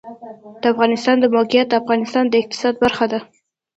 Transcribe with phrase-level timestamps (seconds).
[0.61, 3.19] د افغانستان د موقعیت د افغانستان د اقتصاد برخه ده.